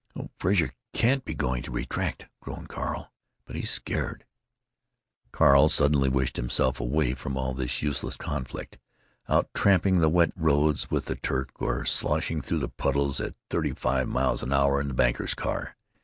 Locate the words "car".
15.35-15.77